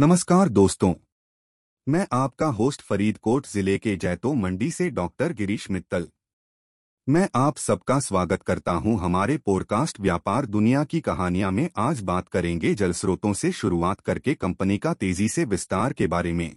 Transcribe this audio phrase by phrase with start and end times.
[0.00, 0.94] नमस्कार दोस्तों।
[1.88, 6.08] मैं आपका होस्ट फरीदकोट ज़िले के जैतो मंडी से डॉक्टर गिरीश मित्तल।
[7.08, 12.28] मैं आप सबका स्वागत करता हूँ हमारे पॉडकास्ट व्यापार दुनिया की कहानियाँ में। आज बात
[12.28, 16.56] करेंगे जल स्रोतों से शुरुआत करके कंपनी का तेज़ी से विस्तार के बारे में।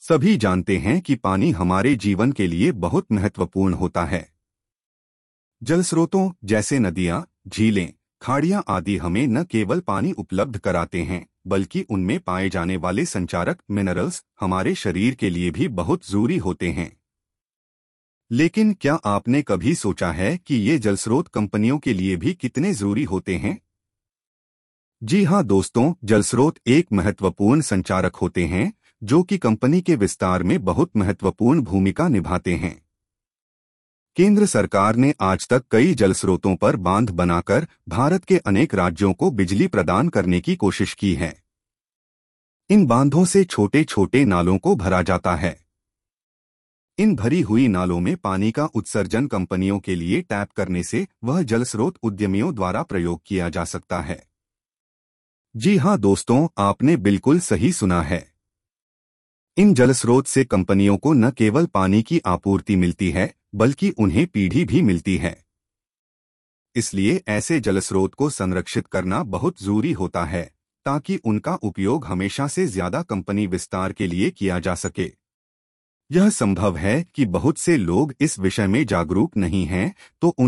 [0.00, 4.32] सभी जानते हैं कि पानी हमारे जीवन के लिए बहुत महत्वपूर्ण होता है।
[5.62, 7.92] जल स्रोतों जैसे नदियाँ, झीलें,
[8.22, 13.62] खाड़ियाँ आदि हमें न केवल पानी उपलब्ध कराते हैं बल्कि उनमें पाए जाने वाले संचारक
[13.70, 16.96] मिनरल्स हमारे शरीर के लिए भी बहुत ज़रूरी होते हैं।
[18.30, 23.04] लेकिन क्या आपने कभी सोचा है कि ये जलस्रोत कंपनियों के लिए भी कितने ज़रूरी
[23.04, 23.60] होते हैं?
[25.02, 30.64] जी हाँ दोस्तों, जलस्रोत एक महत्वपूर्ण संचारक होते हैं, जो कि कंपनी के विस्तार में
[30.64, 32.85] बहुत महत्वपूर्ण भूमिका निभाते हैं।
[34.16, 39.12] केंद्र सरकार ने आज तक कई जल स्रोतों पर बाँध बनाकर भारत के अनेक राज्यों
[39.12, 41.42] को बिजली प्रदान करने की कोशिश की है।
[42.70, 45.60] इन बांधों से छोटे छोटे नालों को भरा जाता है।
[46.98, 51.42] इन भरी हुई नालों में पानी का उत्सर्जन कंपनियों के लिए टैप करने से वह
[51.42, 54.26] जल स्रोत उद्यमियों द्वारा प्रयोग किया जा सकता है।
[55.56, 58.32] जी हाँ दोस्तों, आपने बिल्कुल सही सुना है।
[59.56, 64.26] इन जल स्रोत से कंपनियों को न केवल पानी की आपूर्ति मिलती है बल्कि उन्हें
[64.26, 65.36] पीढ़ी भी मिलती है।
[66.76, 70.42] इसलिए ऐसे जलस्रोत को संरक्षित करना बहुत ज़रूरी होता है,
[70.86, 75.10] ताकि उनका उपयोग हमेशा से ज़्यादा कंपनी विस्तार के लिए किया जा सके।
[76.10, 80.44] यह संभव है कि बहुत से लोग इस विषय में जागरूक नहीं हैं तो उन